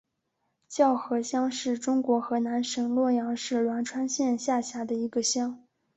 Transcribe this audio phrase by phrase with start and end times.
[0.67, 5.63] 叫河乡是中国河南省洛阳市栾川县下辖的一个乡。